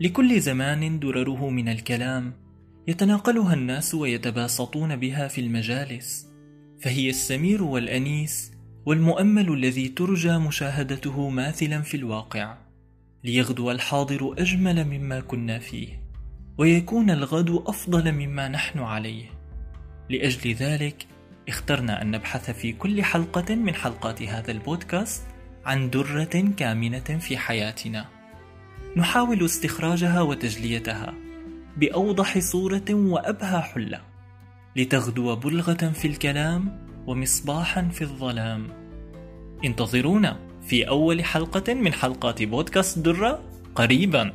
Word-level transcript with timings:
لكل 0.00 0.40
زمان 0.40 0.98
درره 0.98 1.50
من 1.50 1.68
الكلام 1.68 2.32
يتناقلها 2.88 3.54
الناس 3.54 3.94
ويتباسطون 3.94 4.96
بها 4.96 5.28
في 5.28 5.40
المجالس. 5.40 6.28
فهي 6.80 7.10
السمير 7.10 7.62
والأنيس 7.62 8.52
والمؤمل 8.86 9.52
الذي 9.52 9.88
ترجى 9.88 10.38
مشاهدته 10.38 11.28
ماثلا 11.28 11.82
في 11.82 11.96
الواقع 11.96 12.58
ليغدو 13.24 13.70
الحاضر 13.70 14.34
أجمل 14.38 14.84
مما 14.84 15.20
كنا 15.20 15.58
فيه 15.58 15.88
ويكون 16.58 17.10
الغد 17.10 17.62
أفضل 17.66 18.12
مما 18.12 18.48
نحن 18.48 18.78
عليه. 18.78 19.24
لأجل 20.10 20.54
ذلك 20.54 21.06
اخترنا 21.48 22.02
أن 22.02 22.10
نبحث 22.10 22.50
في 22.50 22.72
كل 22.72 23.02
حلقة 23.02 23.54
من 23.54 23.74
حلقات 23.74 24.22
هذا 24.22 24.50
البودكاست 24.50 25.22
عن 25.64 25.90
درة 25.90 26.52
كامنة 26.56 27.18
في 27.20 27.36
حياتنا. 27.38 28.17
نحاول 28.98 29.44
استخراجها 29.44 30.20
وتجليتها 30.22 31.14
بأوضح 31.76 32.38
صورة 32.38 32.84
وأبهى 32.90 33.60
حلة 33.60 34.00
لتغدو 34.76 35.36
بلغة 35.36 35.92
في 35.92 36.08
الكلام 36.08 36.86
ومصباحا 37.06 37.88
في 37.88 38.02
الظلام. 38.02 38.68
انتظرونا 39.64 40.36
في 40.66 40.88
أول 40.88 41.24
حلقة 41.24 41.74
من 41.74 41.92
حلقات 41.92 42.42
بودكاست 42.42 42.98
درة 42.98 43.42
قريباً. 43.74 44.32